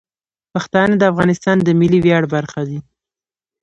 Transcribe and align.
پښتانه 0.53 0.93
د 0.97 1.03
افغانستان 1.11 1.57
د 1.61 1.69
ملي 1.79 1.99
ویاړ 2.01 2.23
برخه 2.35 2.61
دي. 2.69 2.79